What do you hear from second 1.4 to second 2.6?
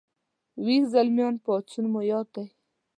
پاڅون مو یاد دی